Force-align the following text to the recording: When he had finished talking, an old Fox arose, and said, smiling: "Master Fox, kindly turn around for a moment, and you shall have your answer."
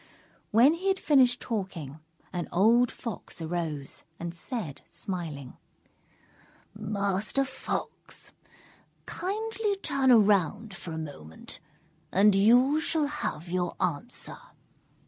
When 0.49 0.73
he 0.73 0.87
had 0.87 0.97
finished 0.97 1.39
talking, 1.39 1.99
an 2.33 2.47
old 2.51 2.89
Fox 2.89 3.39
arose, 3.39 4.01
and 4.19 4.33
said, 4.33 4.81
smiling: 4.87 5.57
"Master 6.73 7.45
Fox, 7.45 8.31
kindly 9.05 9.75
turn 9.75 10.09
around 10.09 10.73
for 10.73 10.91
a 10.91 10.97
moment, 10.97 11.59
and 12.11 12.33
you 12.33 12.79
shall 12.81 13.05
have 13.05 13.49
your 13.49 13.75
answer." 13.79 14.39